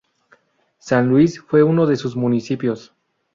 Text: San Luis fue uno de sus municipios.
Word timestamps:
San 0.79 1.09
Luis 1.09 1.39
fue 1.39 1.61
uno 1.61 1.85
de 1.85 1.95
sus 1.95 2.15
municipios. 2.15 2.91